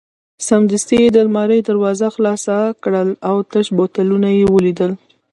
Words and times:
سمدستي 0.47 0.95
یې 1.03 1.09
د 1.13 1.17
المارۍ 1.25 1.59
دروازه 1.69 2.07
خلاصه 2.15 2.57
کړل 2.83 3.09
او 3.29 3.35
تش 3.51 3.65
بوتلونه 3.77 4.29
یې 4.37 4.45
ولیدل. 4.55 4.91